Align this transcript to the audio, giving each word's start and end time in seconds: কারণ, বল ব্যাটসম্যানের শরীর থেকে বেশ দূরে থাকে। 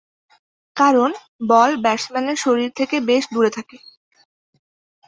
কারণ, 0.77 1.09
বল 1.49 1.71
ব্যাটসম্যানের 1.83 2.37
শরীর 2.37 2.69
থেকে 2.79 2.95
বেশ 3.09 3.23
দূরে 3.33 3.51
থাকে। 3.57 3.77